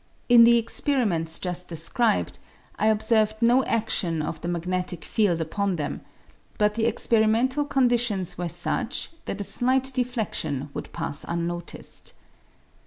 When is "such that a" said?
8.49-9.43